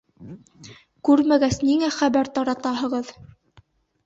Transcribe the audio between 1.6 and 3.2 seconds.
ниңә хәбәр таратаһығыҙ?